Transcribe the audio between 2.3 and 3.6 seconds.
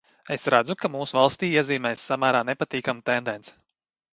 nepatīkama tendence.